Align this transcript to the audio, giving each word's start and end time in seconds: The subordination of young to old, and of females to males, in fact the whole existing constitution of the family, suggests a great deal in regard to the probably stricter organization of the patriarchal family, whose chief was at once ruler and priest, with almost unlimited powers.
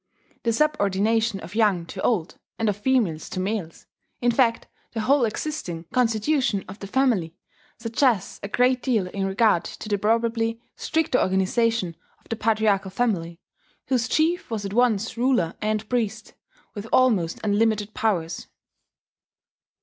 The 0.41 0.51
subordination 0.51 1.41
of 1.41 1.53
young 1.53 1.85
to 1.85 2.01
old, 2.01 2.39
and 2.57 2.67
of 2.67 2.75
females 2.75 3.29
to 3.29 3.39
males, 3.39 3.85
in 4.19 4.31
fact 4.31 4.65
the 4.93 5.01
whole 5.01 5.25
existing 5.25 5.85
constitution 5.93 6.65
of 6.67 6.79
the 6.79 6.87
family, 6.87 7.35
suggests 7.77 8.39
a 8.41 8.47
great 8.47 8.81
deal 8.81 9.05
in 9.05 9.27
regard 9.27 9.63
to 9.63 9.87
the 9.87 9.99
probably 9.99 10.59
stricter 10.75 11.19
organization 11.21 11.95
of 12.19 12.29
the 12.29 12.35
patriarchal 12.35 12.89
family, 12.89 13.41
whose 13.89 14.07
chief 14.07 14.49
was 14.49 14.65
at 14.65 14.73
once 14.73 15.17
ruler 15.17 15.53
and 15.61 15.87
priest, 15.87 16.33
with 16.73 16.87
almost 16.91 17.39
unlimited 17.43 17.93
powers. 17.93 18.47